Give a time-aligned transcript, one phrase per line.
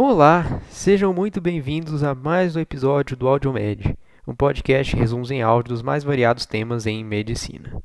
[0.00, 5.70] Olá, sejam muito bem-vindos a mais um episódio do AudioMed, um podcast resumos em áudio
[5.70, 7.82] dos mais variados temas em medicina.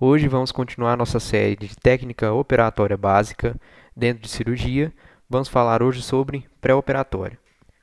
[0.00, 3.54] Hoje vamos continuar nossa série de técnica operatória básica
[3.96, 4.92] dentro de cirurgia.
[5.30, 7.38] Vamos falar hoje sobre pré-operatório.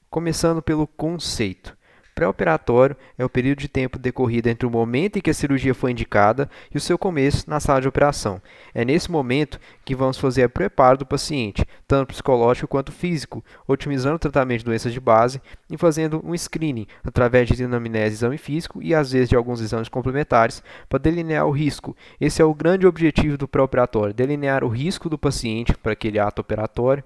[0.09, 1.73] Começando pelo conceito.
[2.16, 5.91] Pré-operatório é o período de tempo decorrido entre o momento em que a cirurgia foi
[5.91, 8.41] indicada e o seu começo na sala de operação.
[8.73, 14.16] É nesse momento que vamos fazer o preparo do paciente, tanto psicológico quanto físico, otimizando
[14.16, 18.82] o tratamento de doenças de base e fazendo um screening através de anamnese exame físico
[18.82, 21.93] e às vezes de alguns exames complementares para delinear o risco.
[22.21, 26.40] Esse é o grande objetivo do pré-operatório, delinear o risco do paciente para aquele ato
[26.40, 27.04] operatório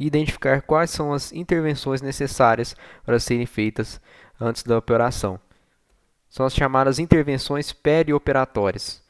[0.00, 4.00] e identificar quais são as intervenções necessárias para serem feitas
[4.40, 5.38] antes da operação.
[6.30, 9.04] São as chamadas intervenções perioperatórias.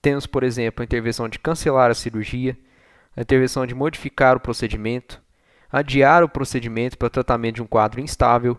[0.00, 2.56] Temos, por exemplo, a intervenção de cancelar a cirurgia,
[3.14, 5.20] a intervenção de modificar o procedimento,
[5.70, 8.58] adiar o procedimento para tratamento de um quadro instável,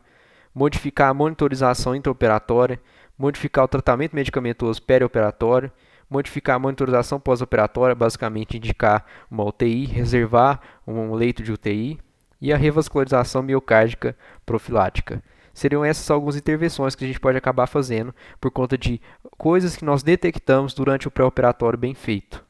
[0.54, 2.80] modificar a monitorização intraoperatória,
[3.18, 5.72] modificar o tratamento medicamentoso perioperatório,
[6.10, 12.00] modificar a monitorização pós-operatória, basicamente indicar uma UTI, reservar um leito de UTI,
[12.40, 15.24] e a revascularização miocárdica profilática.
[15.54, 19.02] Seriam essas algumas intervenções que a gente pode acabar fazendo por conta de
[19.38, 22.46] coisas que nós detectamos durante o pré-operatório bem feito.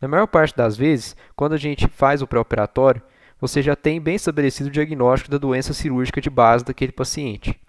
[0.00, 3.02] Na maior parte das vezes, quando a gente faz o pré-operatório,
[3.40, 7.60] você já tem bem estabelecido o diagnóstico da doença cirúrgica de base daquele paciente.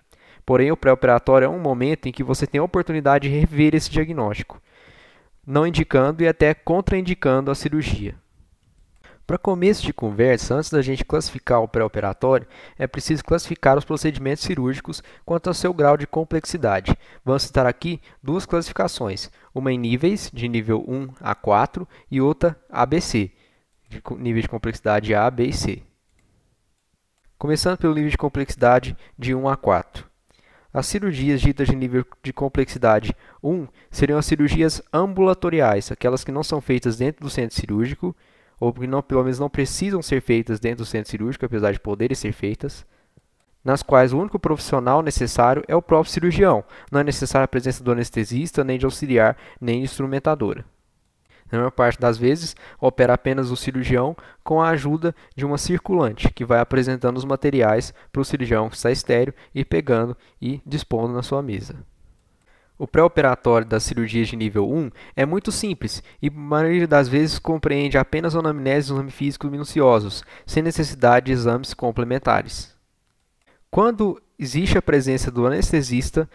[0.46, 3.90] Porém, o pré-operatório é um momento em que você tem a oportunidade de rever esse
[3.90, 4.62] diagnóstico,
[5.46, 8.16] não indicando e até contraindicando a cirurgia.
[9.26, 12.46] Para começo de conversa, antes da gente classificar o pré-operatório,
[12.78, 16.96] é preciso classificar os procedimentos cirúrgicos quanto ao seu grau de complexidade.
[17.24, 22.56] Vamos citar aqui duas classificações, uma em níveis, de nível 1 a 4, e outra
[22.70, 23.32] ABC,
[23.90, 25.82] de nível de complexidade A, B e C.
[27.36, 30.15] Começando pelo nível de complexidade de 1 a 4.
[30.76, 36.44] As cirurgias ditas de nível de complexidade 1 seriam as cirurgias ambulatoriais, aquelas que não
[36.44, 38.14] são feitas dentro do centro cirúrgico,
[38.60, 41.80] ou que não, pelo menos não precisam ser feitas dentro do centro cirúrgico, apesar de
[41.80, 42.86] poderem ser feitas,
[43.64, 46.62] nas quais o único profissional necessário é o próprio cirurgião.
[46.92, 50.66] Não é necessária a presença do anestesista, nem de auxiliar, nem de instrumentadora.
[51.52, 56.32] Na maior parte das vezes, opera apenas o cirurgião com a ajuda de uma circulante,
[56.34, 61.14] que vai apresentando os materiais para o cirurgião que está estéreo e pegando e dispondo
[61.14, 61.76] na sua mesa.
[62.78, 67.40] O pré-operatório das cirurgias de nível 1 é muito simples e, a maioria das vezes,
[67.40, 72.76] compreende apenas anamnese e exames físicos minuciosos, sem necessidade de exames complementares.
[73.72, 76.30] Quando existe a presença do anestesista,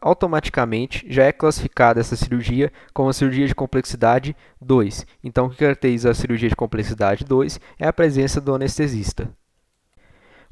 [0.00, 5.06] automaticamente já é classificada essa cirurgia como a cirurgia de complexidade 2.
[5.22, 9.30] Então, o que caracteriza a cirurgia de complexidade 2 é a presença do anestesista.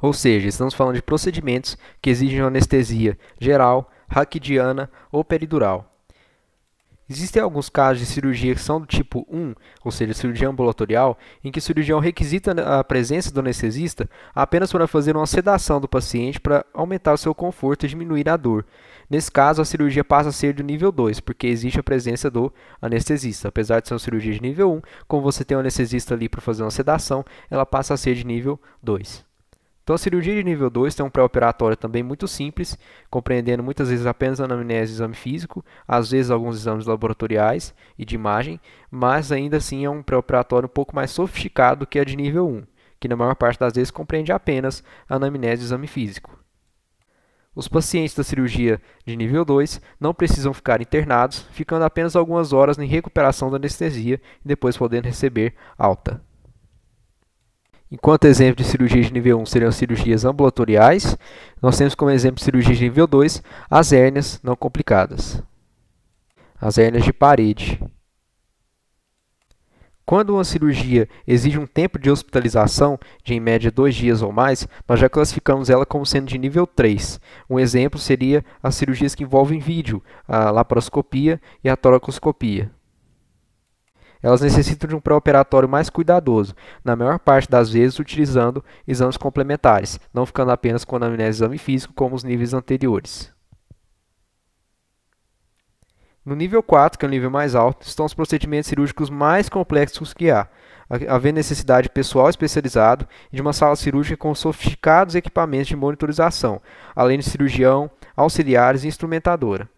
[0.00, 5.95] Ou seja, estamos falando de procedimentos que exigem anestesia geral, raquidiana ou peridural.
[7.08, 11.52] Existem alguns casos de cirurgia que são do tipo 1, ou seja, cirurgia ambulatorial, em
[11.52, 12.50] que o cirurgião requisita
[12.80, 17.32] a presença do anestesista apenas para fazer uma sedação do paciente para aumentar o seu
[17.32, 18.66] conforto e diminuir a dor.
[19.08, 22.52] Nesse caso, a cirurgia passa a ser do nível 2, porque existe a presença do
[22.82, 23.48] anestesista.
[23.48, 26.40] Apesar de ser uma cirurgia de nível 1, como você tem um anestesista ali para
[26.40, 29.25] fazer uma sedação, ela passa a ser de nível 2.
[29.86, 32.76] Então, a cirurgia de nível 2 tem um pré-operatório também muito simples,
[33.08, 38.16] compreendendo muitas vezes apenas anamnese e exame físico, às vezes alguns exames laboratoriais e de
[38.16, 38.60] imagem,
[38.90, 42.64] mas ainda assim é um pré-operatório um pouco mais sofisticado que a de nível 1,
[42.98, 46.36] que na maior parte das vezes compreende apenas anamnese e exame físico.
[47.54, 52.76] Os pacientes da cirurgia de nível 2 não precisam ficar internados, ficando apenas algumas horas
[52.76, 56.20] em recuperação da anestesia e depois podendo receber alta.
[57.90, 61.16] Enquanto exemplo de cirurgia de nível 1 seriam cirurgias ambulatoriais,
[61.62, 65.40] nós temos como exemplo de cirurgia de nível 2 as hérnias não complicadas.
[66.60, 67.80] As hérnias de parede.
[70.04, 74.66] Quando uma cirurgia exige um tempo de hospitalização de em média dois dias ou mais,
[74.88, 77.20] nós já classificamos ela como sendo de nível 3.
[77.50, 82.70] Um exemplo seria as cirurgias que envolvem vídeo, a laparoscopia e a toracoscopia.
[84.26, 86.52] Elas necessitam de um pré-operatório mais cuidadoso,
[86.84, 91.58] na maior parte das vezes utilizando exames complementares, não ficando apenas com anamnese e exame
[91.58, 93.32] físico como os níveis anteriores.
[96.24, 100.12] No nível 4, que é o nível mais alto, estão os procedimentos cirúrgicos mais complexos
[100.12, 100.48] que há,
[101.08, 106.60] havendo necessidade de pessoal especializado e de uma sala cirúrgica com sofisticados equipamentos de monitorização,
[106.96, 109.70] além de cirurgião, auxiliares e instrumentadora.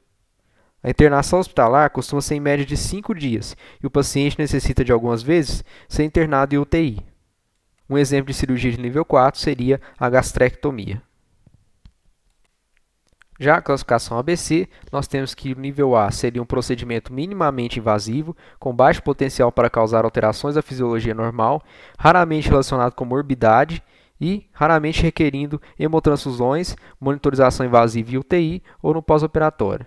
[0.83, 4.93] A internação hospitalar costuma ser em média de 5 dias e o paciente necessita de
[4.93, 7.05] algumas vezes ser internado em UTI.
[7.91, 11.03] Um exemplo de cirurgia de nível 4 seria a gastrectomia.
[13.41, 18.37] Já a classificação ABC, nós temos que o nível A seria um procedimento minimamente invasivo,
[18.59, 21.63] com baixo potencial para causar alterações à fisiologia normal,
[21.97, 23.83] raramente relacionado com morbidade
[24.21, 29.87] e raramente requerindo hemotransfusões, monitorização invasiva e UTI ou no pós-operatório.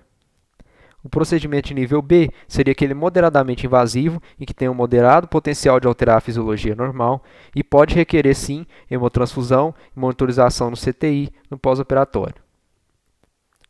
[1.04, 5.80] O procedimento de nível B seria aquele moderadamente invasivo, em que tem um moderado potencial
[5.80, 7.24] de alterar a fisiologia normal
[7.56, 12.36] e pode requerer sim hemotransfusão e monitorização no CTI no pós-operatório.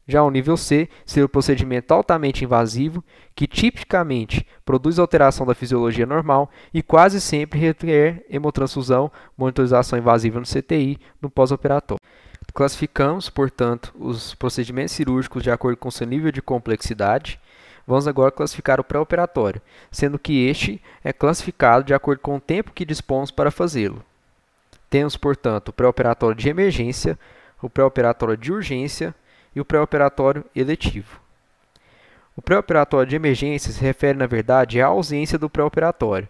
[0.08, 3.02] Já o nível C seria o procedimento altamente invasivo,
[3.34, 10.46] que tipicamente produz alteração da fisiologia normal e quase sempre requer hemotransfusão, monitorização invasiva no
[10.46, 12.02] CTI no pós-operatório.
[12.54, 17.40] Classificamos, portanto, os procedimentos cirúrgicos de acordo com seu nível de complexidade.
[17.88, 22.72] Vamos agora classificar o pré-operatório, sendo que este é classificado de acordo com o tempo
[22.72, 24.04] que dispomos para fazê-lo.
[24.90, 27.18] Temos, portanto, o pré-operatório de emergência,
[27.62, 29.16] o pré-operatório de urgência,
[29.56, 31.20] e o pré-operatório eletivo.
[32.36, 36.28] O pré-operatório de emergência se refere, na verdade, à ausência do pré-operatório.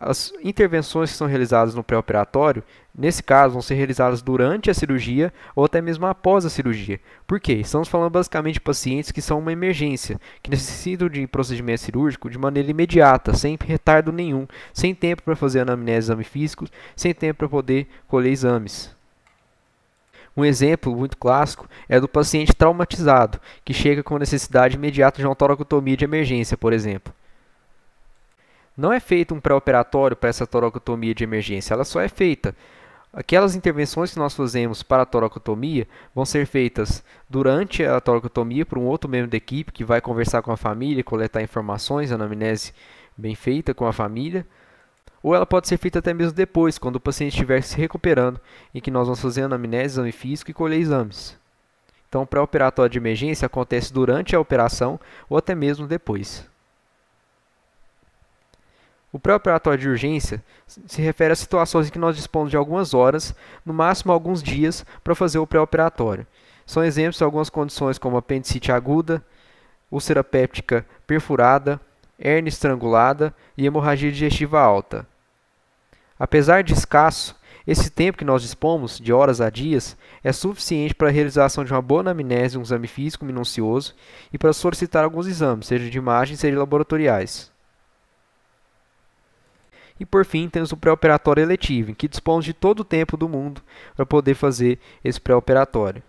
[0.00, 2.62] As intervenções que são realizadas no pré-operatório,
[2.96, 7.00] nesse caso, vão ser realizadas durante a cirurgia ou até mesmo após a cirurgia.
[7.26, 7.54] Por quê?
[7.54, 12.38] Estamos falando basicamente de pacientes que são uma emergência, que necessitam de procedimento cirúrgico de
[12.38, 17.48] maneira imediata, sem retardo nenhum, sem tempo para fazer anamnese exame físico, sem tempo para
[17.48, 18.94] poder colher exames.
[20.36, 25.34] Um exemplo muito clássico é do paciente traumatizado, que chega com necessidade imediata de uma
[25.34, 27.12] toracotomia de emergência, por exemplo.
[28.78, 32.54] Não é feito um pré-operatório para essa toracotomia de emergência, ela só é feita.
[33.12, 38.78] Aquelas intervenções que nós fazemos para a toracotomia vão ser feitas durante a toracotomia por
[38.78, 42.72] um outro membro da equipe que vai conversar com a família, coletar informações, anamnese
[43.16, 44.46] bem feita com a família
[45.22, 48.40] ou ela pode ser feita até mesmo depois, quando o paciente estiver se recuperando,
[48.74, 51.36] em que nós vamos fazer anamnese, exame físico e colher exames.
[52.08, 54.98] Então, o pré-operatório de emergência acontece durante a operação
[55.28, 56.46] ou até mesmo depois.
[59.10, 63.34] O pré-operatório de urgência se refere a situações em que nós dispomos de algumas horas,
[63.64, 66.26] no máximo alguns dias, para fazer o pré-operatório.
[66.66, 69.24] São exemplos de algumas condições como apendicite aguda,
[69.90, 71.80] úlcera péptica perfurada,
[72.18, 75.06] hernia estrangulada e hemorragia digestiva alta.
[76.18, 77.34] Apesar de escasso,
[77.66, 81.72] esse tempo que nós dispomos, de horas a dias, é suficiente para a realização de
[81.72, 83.94] uma boa anamnese, um exame físico minucioso
[84.30, 87.50] e para solicitar alguns exames, seja de imagem, seja laboratoriais.
[90.00, 93.28] E por fim, temos o pré-operatório eletivo, em que dispomos de todo o tempo do
[93.28, 93.60] mundo
[93.96, 96.02] para poder fazer esse pré-operatório.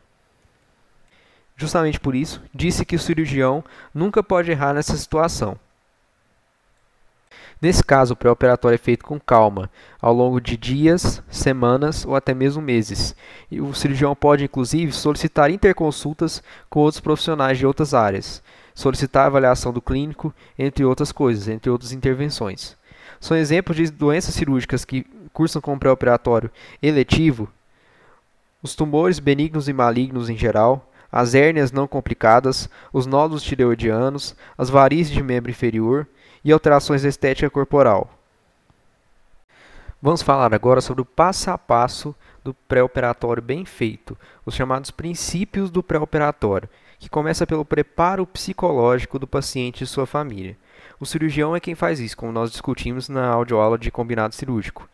[1.58, 3.64] Justamente por isso, disse que o cirurgião
[3.94, 5.60] nunca pode errar nessa situação.
[7.62, 9.70] Nesse caso, o pré-operatório é feito com calma,
[10.02, 13.14] ao longo de dias, semanas ou até mesmo meses.
[13.52, 18.42] E o cirurgião pode, inclusive, solicitar interconsultas com outros profissionais de outras áreas,
[18.74, 22.79] solicitar avaliação do clínico, entre outras coisas, entre outras intervenções.
[23.20, 26.50] São exemplos de doenças cirúrgicas que cursam com pré-operatório
[26.82, 27.50] eletivo,
[28.62, 34.70] os tumores benignos e malignos em geral, as hérnias não complicadas, os nódulos tireoidianos, as
[34.70, 36.08] varizes de membro inferior,
[36.44, 38.10] e alterações estética corporal.
[40.02, 45.70] Vamos falar agora sobre o passo a passo do pré-operatório bem feito, os chamados princípios
[45.70, 50.58] do pré-operatório, que começa pelo preparo psicológico do paciente e sua família.
[51.00, 54.88] O cirurgião é quem faz isso, como nós discutimos na audioaula de combinado cirúrgico.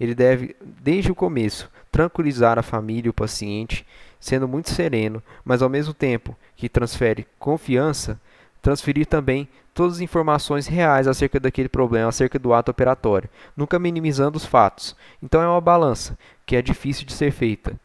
[0.00, 3.86] Ele deve, desde o começo, tranquilizar a família e o paciente,
[4.18, 8.20] sendo muito sereno, mas ao mesmo tempo que transfere confiança,
[8.60, 14.36] transferir também todas as informações reais acerca daquele problema, acerca do ato operatório, nunca minimizando
[14.36, 14.96] os fatos.
[15.22, 17.78] Então é uma balança que é difícil de ser feita.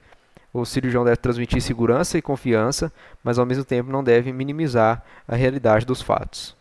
[0.52, 2.92] O cirurgião deve transmitir segurança e confiança,
[3.24, 6.56] mas ao mesmo tempo não deve minimizar a realidade dos fatos.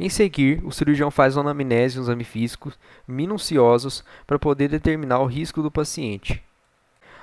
[0.00, 2.72] Em seguir, o cirurgião faz uma anamnese e um exame físico
[3.06, 6.40] minuciosos para poder determinar o risco do paciente.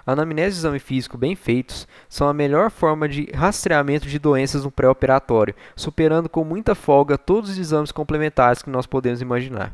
[0.05, 4.65] A anamnese e exame físico bem feitos são a melhor forma de rastreamento de doenças
[4.65, 9.71] no pré-operatório, superando com muita folga todos os exames complementares que nós podemos imaginar.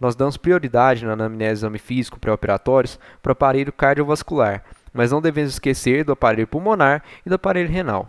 [0.00, 5.20] Nós damos prioridade na anamnese e exame físico pré-operatórios para o aparelho cardiovascular, mas não
[5.20, 8.08] devemos esquecer do aparelho pulmonar e do aparelho renal.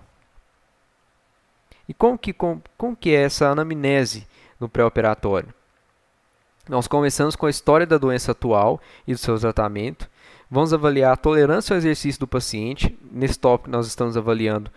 [1.88, 4.28] E como que, como, como que é essa anamnese
[4.60, 5.54] no pré-operatório?
[6.68, 10.10] Nós começamos com a história da doença atual e do seu tratamento,
[10.50, 12.98] Vamos avaliar a tolerância ao exercício do paciente.
[13.12, 14.70] Nesse tópico, nós estamos avaliando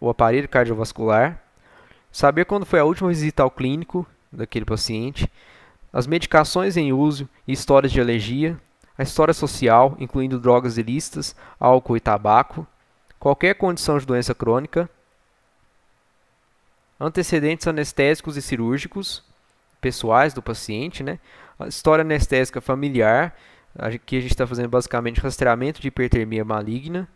[0.00, 1.42] o aparelho cardiovascular,
[2.12, 5.30] saber quando foi a última visita ao clínico daquele paciente,
[5.92, 8.58] as medicações em uso e histórias de alergia,
[8.96, 12.66] a história social, incluindo drogas ilícitas, álcool e tabaco,
[13.18, 14.88] qualquer condição de doença crônica,
[17.00, 19.24] antecedentes anestésicos e cirúrgicos
[19.80, 21.18] pessoais do paciente, né?
[21.58, 23.34] a história anestésica familiar,
[23.78, 27.08] aqui a gente está fazendo basicamente rastreamento de hipertermia maligna,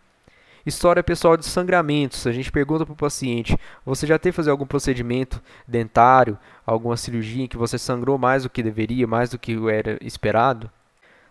[0.67, 2.27] História pessoal de sangramentos.
[2.27, 7.45] A gente pergunta para o paciente: você já teve fazer algum procedimento dentário, alguma cirurgia
[7.45, 10.71] em que você sangrou mais do que deveria, mais do que era esperado?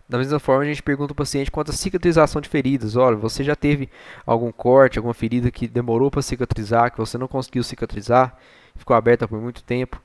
[0.07, 2.95] Da mesma forma, a gente pergunta ao paciente quanto à cicatrização de feridas.
[2.95, 3.89] Olha, você já teve
[4.25, 8.37] algum corte, alguma ferida que demorou para cicatrizar, que você não conseguiu cicatrizar,
[8.75, 10.01] ficou aberta por muito tempo?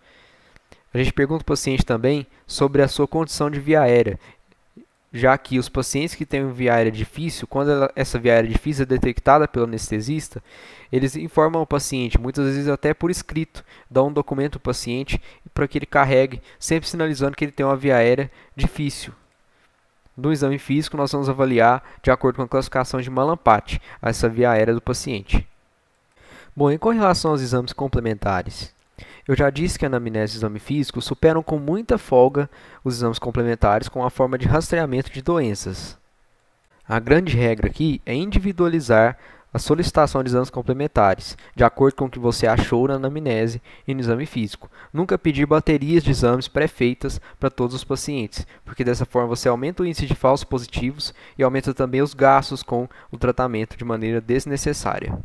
[0.94, 4.18] A gente pergunta ao paciente também sobre a sua condição de via aérea
[5.12, 8.82] já que os pacientes que têm via aérea difícil, quando ela, essa via aérea difícil
[8.82, 10.42] é detectada pelo anestesista,
[10.92, 15.20] eles informam o paciente, muitas vezes até por escrito, dão um documento ao paciente
[15.54, 19.12] para que ele carregue, sempre sinalizando que ele tem uma via aérea difícil.
[20.18, 24.50] No exame físico, nós vamos avaliar, de acordo com a classificação de Malampati, essa via
[24.50, 25.46] aérea do paciente.
[26.56, 28.74] Bom, e com relação aos exames complementares?
[29.28, 32.50] Eu já disse que a anamnese e o exame físico superam com muita folga
[32.82, 35.96] os exames complementares com a forma de rastreamento de doenças.
[36.88, 39.16] A grande regra aqui é individualizar
[39.52, 43.94] a solicitação de exames complementares, de acordo com o que você achou na anamnese e
[43.94, 44.70] no exame físico.
[44.92, 49.82] Nunca pedir baterias de exames pré-feitas para todos os pacientes, porque dessa forma você aumenta
[49.82, 54.20] o índice de falsos positivos e aumenta também os gastos com o tratamento de maneira
[54.20, 55.18] desnecessária.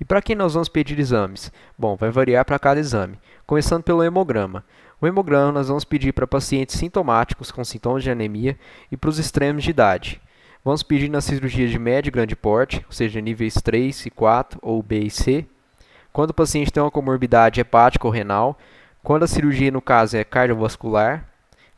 [0.00, 1.50] E para quem nós vamos pedir exames?
[1.76, 4.62] Bom, vai variar para cada exame, começando pelo hemograma.
[5.00, 8.58] O hemograma nós vamos pedir para pacientes sintomáticos com sintomas de anemia
[8.90, 10.20] e para os extremos de idade.
[10.66, 14.58] Vamos pedir nas cirurgias de médio e grande porte, ou seja, níveis 3 e 4
[14.60, 15.46] ou B e C.
[16.12, 18.58] Quando o paciente tem uma comorbidade hepática ou renal,
[19.00, 21.24] quando a cirurgia, no caso, é cardiovascular,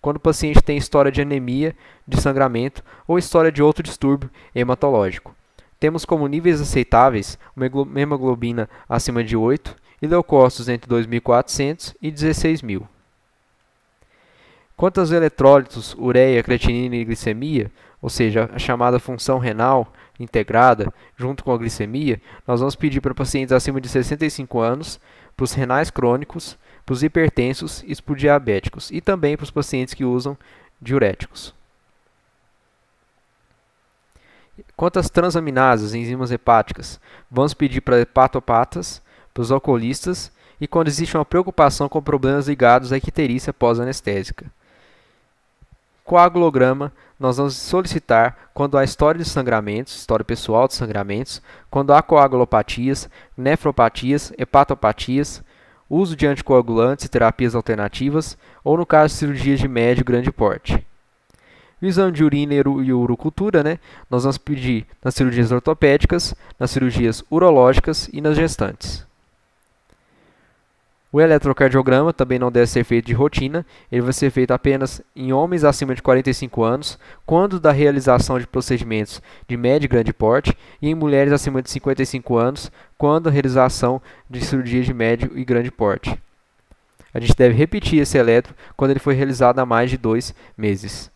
[0.00, 1.76] quando o paciente tem história de anemia,
[2.07, 5.37] de sangramento ou história de outro distúrbio hematológico.
[5.78, 7.66] Temos como níveis aceitáveis uma
[8.00, 12.88] hemoglobina acima de 8 e leucócitos entre 2.400 e 16.000.
[14.78, 21.45] Quanto aos eletrólitos, ureia, creatinina e glicemia, ou seja, a chamada função renal integrada junto
[21.45, 25.00] com a glicemia, nós vamos pedir para pacientes acima de 65 anos,
[25.37, 29.50] para os renais crônicos, para os hipertensos e para os diabéticos, e também para os
[29.50, 30.37] pacientes que usam
[30.81, 31.55] diuréticos.
[34.76, 37.00] Quanto às transaminases, enzimas hepáticas,
[37.31, 39.02] vamos pedir para hepatopatas,
[39.33, 44.47] para os alcoolistas e quando existe uma preocupação com problemas ligados à icterícia pós-anestésica.
[46.05, 52.01] Coagulograma, nós vamos solicitar quando há história de sangramentos, história pessoal de sangramentos, quando há
[52.01, 55.43] coagulopatias, nefropatias, hepatopatias,
[55.91, 60.31] uso de anticoagulantes e terapias alternativas, ou no caso de cirurgias de médio e grande
[60.31, 60.87] porte.
[61.81, 63.79] O exame de urina e urocultura, né?
[64.11, 69.08] Nós vamos pedir nas cirurgias ortopédicas, nas cirurgias urológicas e nas gestantes.
[71.11, 75.33] O eletrocardiograma também não deve ser feito de rotina, ele vai ser feito apenas em
[75.33, 80.55] homens acima de 45 anos, quando da realização de procedimentos de médio e grande porte,
[80.83, 85.45] e em mulheres acima de 55 anos, quando da realização de cirurgias de médio e
[85.47, 86.21] grande porte.
[87.15, 91.11] A gente deve repetir esse eletro quando ele foi realizado há mais de dois meses.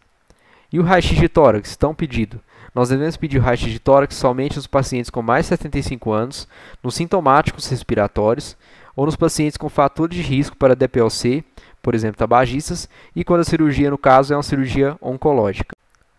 [0.72, 2.40] E o raio-x de tórax, tão pedido?
[2.74, 6.48] Nós devemos pedir o raio-x de tórax somente nos pacientes com mais de 75 anos,
[6.82, 8.56] nos sintomáticos respiratórios
[8.94, 11.44] ou nos pacientes com fatores de risco para DPLC,
[11.82, 15.74] por exemplo, tabagistas, e quando a cirurgia, no caso, é uma cirurgia oncológica.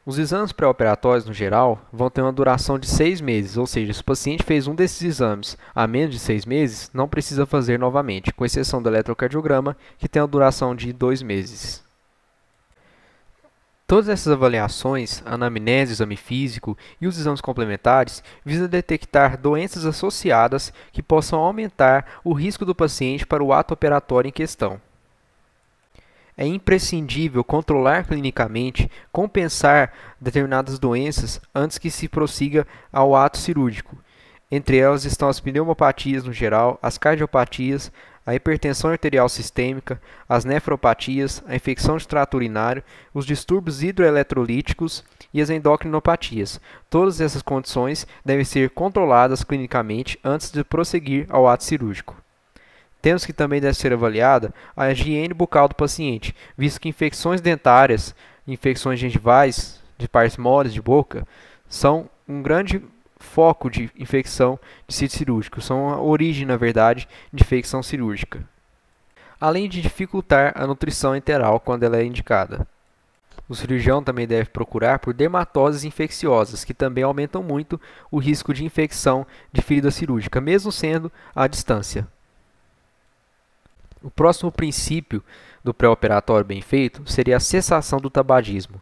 [0.06, 4.02] Os exames pré-operatórios, no geral, vão ter uma duração de seis meses, ou seja, se
[4.02, 8.34] o paciente fez um desses exames há menos de seis meses, não precisa fazer novamente,
[8.34, 11.83] com exceção do eletrocardiograma, que tem uma duração de dois meses.
[13.94, 21.04] Todas essas avaliações, anamnese, exame físico e os exames complementares, visam detectar doenças associadas que
[21.04, 24.82] possam aumentar o risco do paciente para o ato operatório em questão.
[26.36, 33.96] É imprescindível controlar clinicamente, compensar determinadas doenças antes que se prossiga ao ato cirúrgico.
[34.50, 37.92] Entre elas estão as pneumopatias no geral, as cardiopatias,
[38.26, 45.04] a hipertensão arterial sistêmica, as nefropatias, a infecção de trato urinário, os distúrbios hidroeletrolíticos
[45.34, 46.60] e as endocrinopatias.
[46.90, 52.16] Todas essas condições devem ser controladas clinicamente antes de prosseguir ao ato cirúrgico.
[53.02, 58.16] Temos que também deve ser avaliada a higiene bucal do paciente, visto que infecções dentárias,
[58.48, 61.28] infecções gengivais, de partes moles de boca,
[61.68, 62.82] são um grande
[63.24, 68.44] foco de infecção de sítio cirúrgico, são a origem, na verdade, de infecção cirúrgica.
[69.40, 72.68] Além de dificultar a nutrição enteral quando ela é indicada.
[73.50, 77.80] O cirurgião também deve procurar por dermatoses infecciosas, que também aumentam muito
[78.12, 82.08] o risco de infecção de ferida cirúrgica, mesmo sendo à distância.
[84.02, 85.24] O próximo princípio
[85.64, 88.82] do pré-operatório bem feito seria a cessação do tabagismo.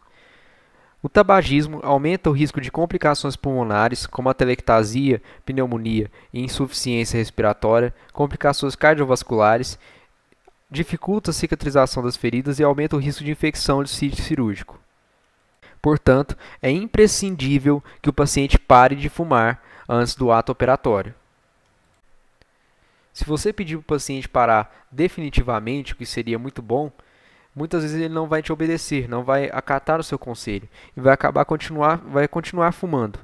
[1.02, 7.92] O tabagismo aumenta o risco de complicações pulmonares, como a telectasia, pneumonia e insuficiência respiratória,
[8.12, 9.76] complicações cardiovasculares,
[10.70, 14.80] dificulta a cicatrização das feridas e aumenta o risco de infecção de sítio cirúrgico.
[15.82, 21.12] Portanto, é imprescindível que o paciente pare de fumar antes do ato operatório.
[23.12, 26.90] Se você pedir para o paciente parar definitivamente, o que seria muito bom,
[27.54, 31.12] muitas vezes ele não vai te obedecer, não vai acatar o seu conselho e vai
[31.12, 33.18] acabar continuar, vai continuar fumando.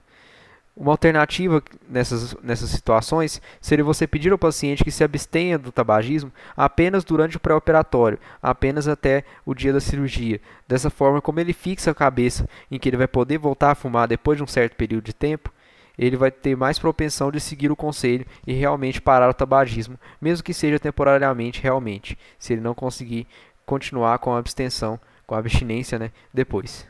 [0.78, 6.32] Uma alternativa nessas, nessas situações seria você pedir ao paciente que se abstenha do tabagismo
[6.56, 10.40] apenas durante o pré-operatório, apenas até o dia da cirurgia.
[10.68, 14.06] Dessa forma, como ele fixa a cabeça em que ele vai poder voltar a fumar
[14.06, 15.52] depois de um certo período de tempo,
[15.98, 20.44] ele vai ter mais propensão de seguir o conselho e realmente parar o tabagismo, mesmo
[20.44, 23.26] que seja temporariamente, realmente, se ele não conseguir
[23.68, 26.86] continuar com a abstenção, com a abstinência, né, depois.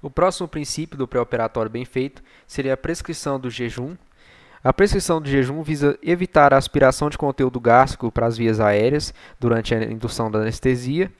[0.00, 3.94] O próximo princípio do pré-operatório bem feito seria a prescrição do jejum.
[4.64, 9.12] A prescrição do jejum visa evitar a aspiração de conteúdo gástrico para as vias aéreas
[9.38, 11.12] durante a indução da anestesia.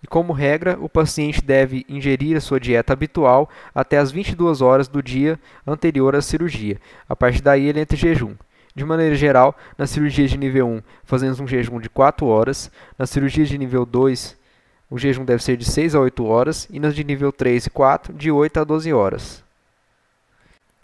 [0.00, 4.86] E como regra, o paciente deve ingerir a sua dieta habitual até as 22 horas
[4.86, 6.80] do dia anterior à cirurgia.
[7.08, 8.36] A partir daí, ele entra em jejum.
[8.76, 13.06] De maneira geral, na cirurgia de nível 1, fazemos um jejum de 4 horas, na
[13.06, 14.36] cirurgia de nível 2,
[14.90, 17.70] o jejum deve ser de 6 a 8 horas, e nas de nível 3 e
[17.70, 19.42] 4, de 8 a 12 horas.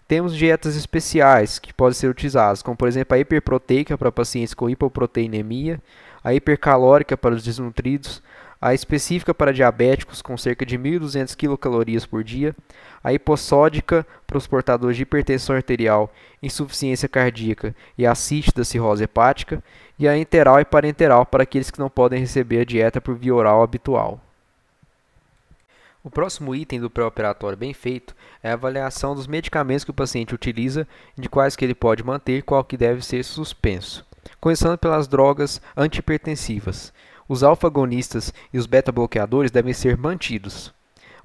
[0.07, 4.67] Temos dietas especiais que podem ser utilizadas, como por exemplo a hiperproteica para pacientes com
[4.67, 5.79] hipoproteinemia,
[6.23, 8.23] a hipercalórica para os desnutridos,
[8.63, 12.55] a específica para diabéticos com cerca de 1.200 kcal por dia,
[13.03, 16.09] a hipossódica para os portadores de hipertensão arterial,
[16.41, 19.61] insuficiência cardíaca e ascite da cirrose hepática,
[19.99, 23.35] e a enteral e parenteral para aqueles que não podem receber a dieta por via
[23.35, 24.21] oral habitual.
[26.01, 30.33] O próximo item do pré-operatório bem feito é a avaliação dos medicamentos que o paciente
[30.33, 34.05] utiliza, de quais que ele pode manter e qual que deve ser suspenso.
[34.39, 36.93] Começando pelas drogas antihipertensivas.
[37.27, 40.73] Os alfa-agonistas e os beta-bloqueadores devem ser mantidos.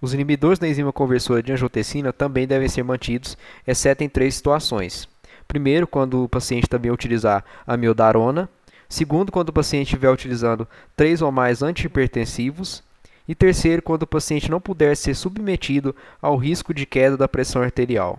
[0.00, 5.08] Os inibidores da enzima conversora de angiotensina também devem ser mantidos, exceto em três situações.
[5.48, 8.48] Primeiro, quando o paciente também utilizar a miodarona.
[8.88, 12.82] Segundo, quando o paciente estiver utilizando três ou mais antihipertensivos.
[13.26, 17.62] E terceiro, quando o paciente não puder ser submetido ao risco de queda da pressão
[17.62, 18.18] arterial.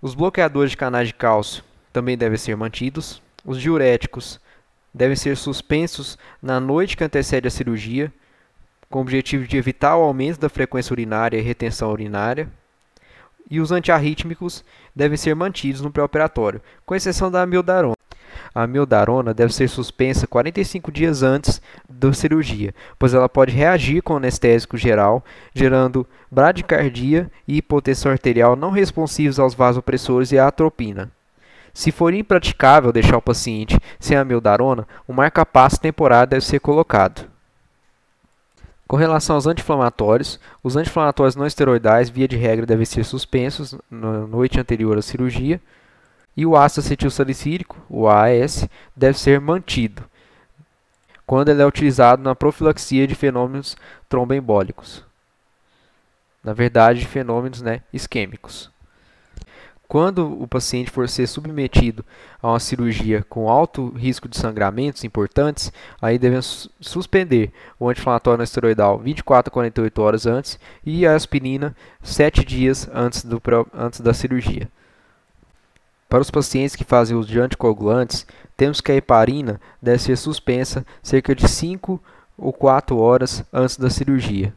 [0.00, 3.22] Os bloqueadores de canais de cálcio também devem ser mantidos.
[3.44, 4.40] Os diuréticos
[4.92, 8.12] devem ser suspensos na noite que antecede a cirurgia,
[8.88, 12.48] com o objetivo de evitar o aumento da frequência urinária e retenção urinária.
[13.48, 17.94] E os antiarrítmicos devem ser mantidos no pré-operatório, com exceção da amiodarona.
[18.54, 24.16] A amiodarona deve ser suspensa 45 dias antes da cirurgia, pois ela pode reagir com
[24.16, 25.24] anestésico geral,
[25.54, 31.10] gerando bradicardia e hipotensão arterial não responsivos aos vasopressores e à atropina.
[31.72, 37.28] Se for impraticável deixar o paciente sem a amiodarona, um marca-passo temporário deve ser colocado.
[38.86, 44.26] Com relação aos anti-inflamatórios, os anti-inflamatórios não esteroidais, via de regra, devem ser suspensos na
[44.26, 45.60] noite anterior à cirurgia.
[46.36, 50.02] E o ácido acetilsalicílico, o AAS, deve ser mantido
[51.30, 53.76] quando ele é utilizado na profilaxia de fenômenos
[54.08, 55.04] tromboembólicos.
[56.42, 58.68] Na verdade, fenômenos né, isquêmicos.
[59.90, 62.04] Quando o paciente for ser submetido
[62.40, 69.00] a uma cirurgia com alto risco de sangramentos importantes, aí devemos suspender o anti-inflamatório esteroidal
[69.00, 71.74] 24 a 48 horas antes e a aspirina
[72.04, 73.42] 7 dias antes, do,
[73.74, 74.68] antes da cirurgia.
[76.08, 78.24] Para os pacientes que fazem uso de anticoagulantes,
[78.56, 82.00] temos que a heparina deve ser suspensa cerca de 5
[82.38, 84.54] ou 4 horas antes da cirurgia,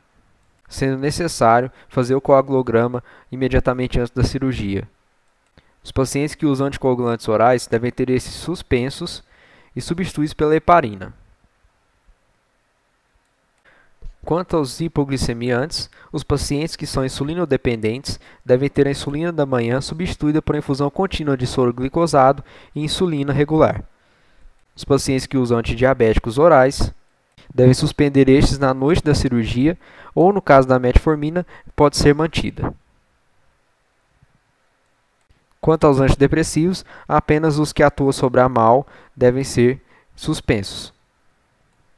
[0.69, 4.87] sendo necessário fazer o coagulograma imediatamente antes da cirurgia.
[5.83, 9.23] Os pacientes que usam anticoagulantes orais devem ter esses suspensos
[9.75, 11.13] e substituídos pela heparina.
[14.23, 20.41] Quanto aos hipoglicemiantes, os pacientes que são insulinodependentes devem ter a insulina da manhã substituída
[20.41, 22.41] por infusão contínua de soro glicosado
[22.73, 23.83] e insulina regular.
[24.73, 26.93] Os pacientes que usam antidiabéticos orais
[27.53, 29.77] devem suspender estes na noite da cirurgia
[30.15, 32.73] ou, no caso da metformina, pode ser mantida.
[35.63, 39.81] Quanto aos antidepressivos, apenas os que atuam sobre a mal devem ser
[40.13, 40.93] suspensos.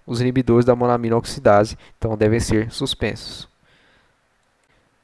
[0.06, 3.50] Os inibidores da monamina oxidase, então, devem ser suspensos.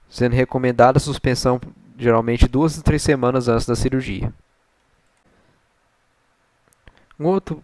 [0.07, 1.59] Sendo recomendada a suspensão
[1.97, 4.31] geralmente duas a três semanas antes da cirurgia.
[7.19, 7.63] Um outro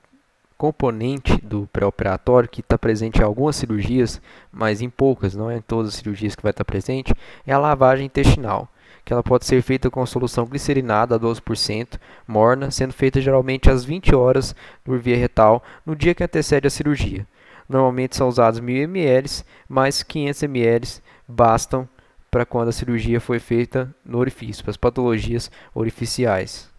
[0.57, 4.19] componente do pré-operatório que está presente em algumas cirurgias,
[4.51, 7.13] mas em poucas, não é em todas as cirurgias que vai estar presente,
[7.45, 8.67] é a lavagem intestinal,
[9.07, 13.85] que ela pode ser feita com solução glicerinada a 12%, morna, sendo feita geralmente às
[13.85, 17.25] 20 horas por via retal no dia que antecede a cirurgia.
[17.69, 19.29] Normalmente são usados 1000 ml,
[19.69, 20.87] mas 500 ml
[21.25, 21.87] bastam
[22.29, 26.69] para quando a cirurgia foi feita no orifício, para as patologias orificiais.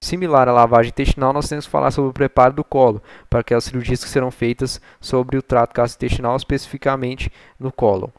[0.00, 3.64] Similar à lavagem intestinal, nós temos que falar sobre o preparo do colo, para aquelas
[3.64, 8.12] cirurgias que serão feitas sobre o trato gastrointestinal, especificamente no colo.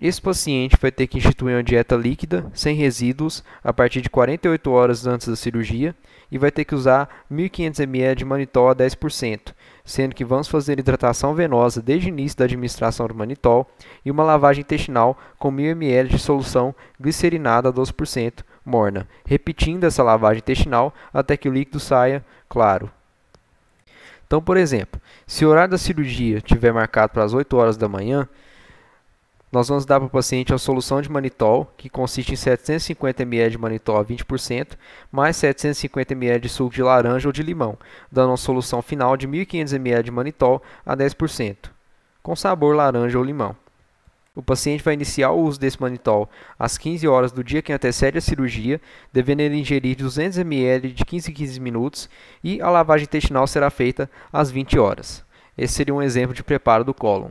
[0.00, 4.70] Esse paciente vai ter que instituir uma dieta líquida, sem resíduos, a partir de 48
[4.70, 5.92] horas antes da cirurgia
[6.30, 9.52] e vai ter que usar 1.500 ml de manitol a 10%,
[9.84, 13.68] sendo que vamos fazer hidratação venosa desde o início da administração do manitol
[14.04, 20.04] e uma lavagem intestinal com 1.000 ml de solução glicerinada a 12% morna, repetindo essa
[20.04, 22.88] lavagem intestinal até que o líquido saia claro.
[24.28, 27.88] Então, por exemplo, se o horário da cirurgia estiver marcado para as 8 horas da
[27.88, 28.28] manhã,
[29.50, 33.50] nós vamos dar para o paciente a solução de manitol, que consiste em 750 ml
[33.50, 34.76] de manitol a 20%,
[35.10, 37.78] mais 750 ml de suco de laranja ou de limão,
[38.12, 41.70] dando uma solução final de 1.500 ml de manitol a 10%,
[42.22, 43.56] com sabor laranja ou limão.
[44.34, 48.18] O paciente vai iniciar o uso desse manitol às 15 horas do dia que antecede
[48.18, 48.80] a cirurgia,
[49.12, 52.08] devendo ele ingerir 200 ml de 15 em 15 minutos
[52.44, 55.24] e a lavagem intestinal será feita às 20 horas.
[55.56, 57.30] Esse seria um exemplo de preparo do cólon.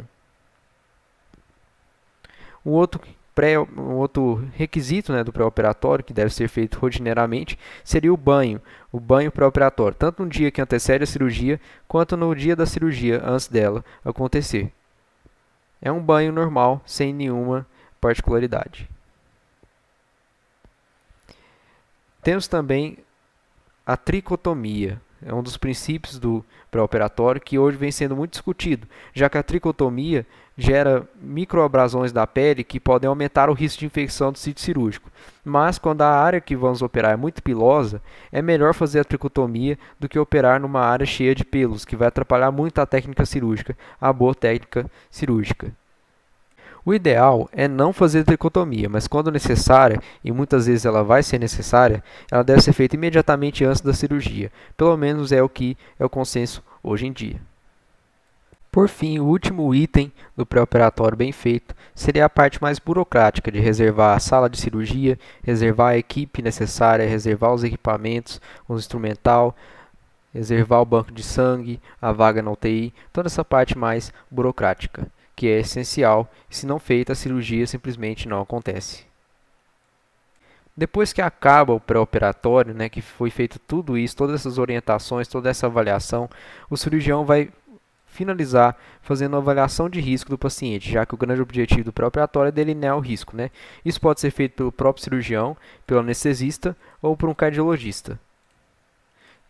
[2.67, 2.99] Um outro,
[3.33, 8.61] pré, um outro requisito né, do pré-operatório, que deve ser feito rotineiramente, seria o banho,
[8.91, 13.21] o banho pré-operatório, tanto no dia que antecede a cirurgia, quanto no dia da cirurgia,
[13.23, 14.69] antes dela acontecer.
[15.81, 17.65] É um banho normal, sem nenhuma
[18.01, 18.89] particularidade.
[22.21, 22.97] Temos também
[23.85, 29.29] a tricotomia, é um dos princípios do pré-operatório que hoje vem sendo muito discutido, já
[29.29, 30.25] que a tricotomia
[30.57, 35.11] gera microabrasões da pele que podem aumentar o risco de infecção do sítio cirúrgico.
[35.45, 38.01] Mas quando a área que vamos operar é muito pilosa,
[38.31, 42.07] é melhor fazer a tricotomia do que operar numa área cheia de pelos, que vai
[42.07, 45.71] atrapalhar muito a técnica cirúrgica, a boa técnica cirúrgica.
[46.87, 51.37] O ideal é não fazer tricotomia, mas quando necessária, e muitas vezes ela vai ser
[51.37, 54.49] necessária, ela deve ser feita imediatamente antes da cirurgia.
[54.77, 57.41] Pelo menos é o que é o consenso hoje em dia.
[58.71, 63.59] Por fim, o último item do pré-operatório bem feito seria a parte mais burocrática de
[63.59, 69.53] reservar a sala de cirurgia, reservar a equipe necessária, reservar os equipamentos, o instrumental,
[70.33, 75.05] reservar o banco de sangue, a vaga na UTI, toda essa parte mais burocrática
[75.37, 79.05] que é essencial, se não feita, a cirurgia simplesmente não acontece.
[80.75, 85.47] Depois que acaba o pré-operatório, né, que foi feito tudo isso, todas essas orientações, toda
[85.47, 86.27] essa avaliação,
[86.71, 87.51] o cirurgião vai
[88.07, 92.49] finalizar fazendo uma avaliação de risco do paciente, já que o grande objetivo do pré-operatório
[92.49, 93.37] é delinear o risco.
[93.37, 93.51] Né?
[93.85, 98.19] Isso pode ser feito pelo próprio cirurgião, pelo anestesista ou por um cardiologista.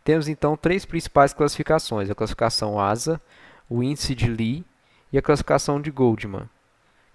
[0.03, 3.21] Temos então três principais classificações: a classificação ASA,
[3.69, 4.65] o índice de Lee
[5.11, 6.49] e a classificação de Goldman,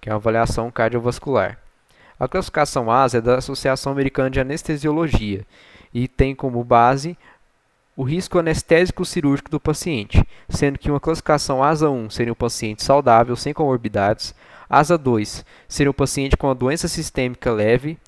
[0.00, 1.58] que é uma avaliação cardiovascular.
[2.18, 5.44] A classificação ASA é da Associação Americana de Anestesiologia
[5.92, 7.16] e tem como base
[7.96, 12.82] o risco anestésico cirúrgico do paciente, sendo que uma classificação ASA 1 seria um paciente
[12.82, 14.34] saudável, sem comorbidades,
[14.68, 17.98] ASA 2 seria um paciente com uma doença sistêmica leve,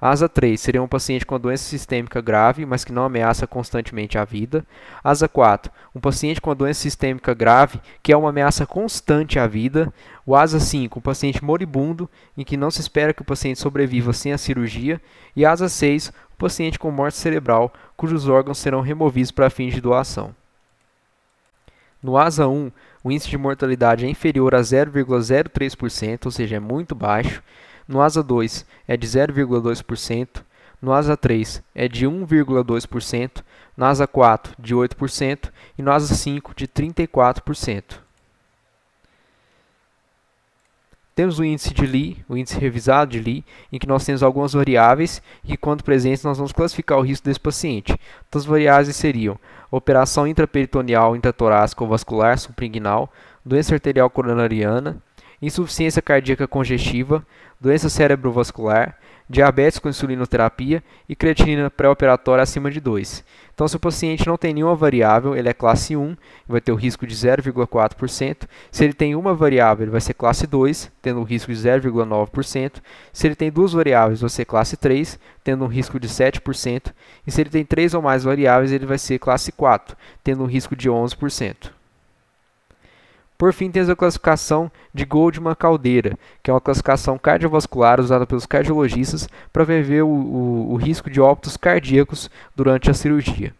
[0.00, 4.24] Asa 3 seria um paciente com doença sistêmica grave, mas que não ameaça constantemente a
[4.24, 4.64] vida.
[5.04, 9.92] Asa 4, um paciente com doença sistêmica grave, que é uma ameaça constante à vida.
[10.24, 14.12] O asa 5, um paciente moribundo, em que não se espera que o paciente sobreviva
[14.14, 15.00] sem a cirurgia.
[15.36, 19.82] E asa 6, um paciente com morte cerebral, cujos órgãos serão removidos para fins de
[19.82, 20.34] doação.
[22.02, 22.72] No ASA 1,
[23.04, 27.42] o índice de mortalidade é inferior a 0,03%, ou seja, é muito baixo.
[27.90, 30.44] No ASA 2 é de 0,2%,
[30.80, 33.42] no ASA 3 é de 1,2%,
[33.76, 37.98] no ASA 4 de 8% e no ASA 5 de 34%.
[41.16, 44.52] Temos o índice de Lee, o índice revisado de Lee, em que nós temos algumas
[44.52, 47.98] variáveis e, quando presentes, nós vamos classificar o risco desse paciente.
[48.28, 49.36] Então, as variáveis seriam
[49.68, 53.12] operação intraperitoneal, intratorácica ou vascular, supringuinal,
[53.44, 55.02] doença arterial coronariana,
[55.40, 57.24] insuficiência cardíaca congestiva,
[57.60, 58.96] doença cerebrovascular,
[59.30, 63.24] diabetes com insulinoterapia e creatinina pré-operatória acima de 2.
[63.54, 66.16] Então, se o paciente não tem nenhuma variável, ele é classe 1,
[66.48, 68.48] vai ter o risco de 0,4%.
[68.72, 72.80] Se ele tem uma variável, ele vai ser classe 2, tendo um risco de 0,9%.
[73.12, 76.92] Se ele tem duas variáveis, vai ser classe 3, tendo um risco de 7%.
[77.26, 80.46] E se ele tem três ou mais variáveis, ele vai ser classe 4, tendo um
[80.46, 81.70] risco de 11%.
[83.40, 89.26] Por fim, temos a classificação de Goldman-Caldeira, que é uma classificação cardiovascular usada pelos cardiologistas
[89.50, 93.54] para prever o, o, o risco de óbitos cardíacos durante a cirurgia.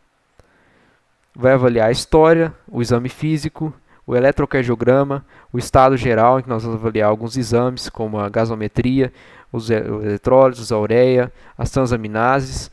[1.35, 3.73] Vai avaliar a história, o exame físico,
[4.07, 9.11] o eletrocardiograma, o estado geral, em que nós vamos avaliar alguns exames, como a gasometria,
[9.51, 12.71] os eletrólitos, a ureia, as transaminases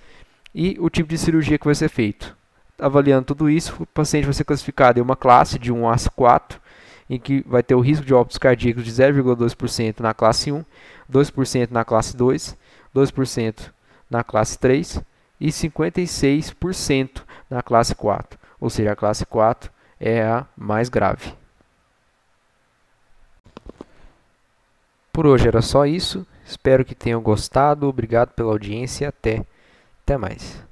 [0.54, 2.36] e o tipo de cirurgia que vai ser feito.
[2.78, 6.67] Avaliando tudo isso, o paciente vai ser classificado em uma classe de 1 a 4,
[7.10, 10.64] em que vai ter o risco de óbitos cardíacos de 0,2% na classe 1,
[11.12, 12.58] 2% na classe 2,
[12.96, 13.72] 2%
[14.10, 15.02] na classe 3
[15.40, 18.40] e 56% na classe 4.
[18.60, 21.34] Ou seja, a classe 4 é a mais grave.
[25.14, 26.26] Por hoje era só isso.
[26.46, 27.88] Espero que tenham gostado.
[27.88, 29.10] Obrigado pela audiência.
[29.10, 29.46] Até,
[30.04, 30.67] até mais.